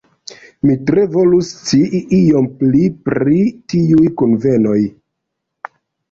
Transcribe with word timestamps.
Mi 0.67 0.75
tre 0.85 1.01
volus 1.15 1.49
scii 1.57 1.99
iom 2.19 2.47
pli 2.61 2.81
pri 3.09 3.37
tiuj 3.73 4.07
kunvenoj. 4.23 4.79